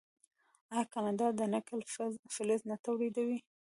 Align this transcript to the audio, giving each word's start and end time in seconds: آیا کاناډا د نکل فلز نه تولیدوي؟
آیا 0.73 0.83
کاناډا 0.93 1.27
د 1.35 1.41
نکل 1.53 1.79
فلز 2.33 2.61
نه 2.69 2.75
تولیدوي؟ 2.85 3.39